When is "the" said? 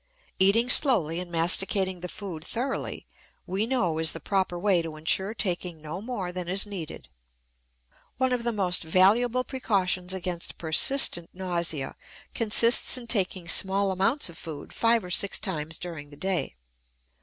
1.99-2.07, 4.13-4.19, 8.43-8.51, 16.09-16.17